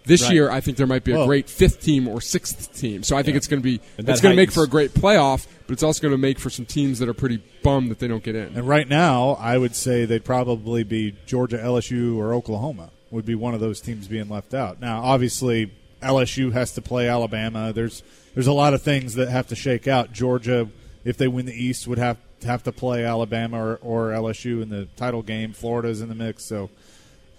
[0.06, 0.34] This Right.
[0.34, 3.04] year, I think there might be a great fifth team or sixth team.
[3.04, 5.46] So I think it's going to be it's going to make for a great playoff,
[5.68, 8.08] but it's also going to make for some teams that are pretty bummed that they
[8.08, 8.56] don't get in.
[8.58, 13.36] And right now, I would say they'd probably be Georgia, LSU, or Oklahoma would be
[13.36, 14.80] one of those teams being left out.
[14.82, 15.72] Now, obviously,
[16.02, 17.72] LSU has to play Alabama.
[17.74, 18.02] There's
[18.34, 20.14] there's a lot of things that have to shake out.
[20.14, 20.68] Georgia,
[21.04, 24.70] if they win the East, would have have to play Alabama or, or LSU in
[24.70, 25.54] the title game.
[25.54, 26.72] Florida's in the mix, so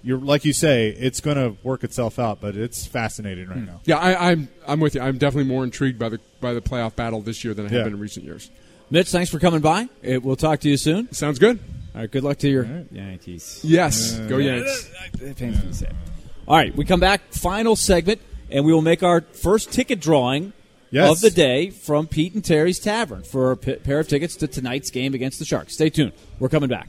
[0.03, 2.41] you're like you say, it's going to work itself out.
[2.41, 3.81] But it's fascinating right now.
[3.85, 5.01] Yeah, I, I'm I'm with you.
[5.01, 7.79] I'm definitely more intrigued by the by the playoff battle this year than I have
[7.79, 7.85] Yeah.
[7.85, 8.51] been in recent years.
[8.91, 9.89] Mitch, thanks for coming by.
[10.07, 11.11] Uh, We'll talk to you soon.
[11.13, 11.59] Sounds good.
[11.95, 12.87] All right, good luck to your right.
[12.91, 13.61] Yankees.
[13.63, 14.91] Yes, go Yanks.
[16.49, 20.53] All right, we come back, final segment, and we will make our first ticket drawing
[20.91, 21.11] Yes.
[21.11, 24.47] of the day from Pete and Terry's Tavern for a p- pair of tickets to
[24.47, 25.73] tonight's game against the Sharks.
[25.73, 26.13] Stay tuned.
[26.39, 26.89] We're coming back.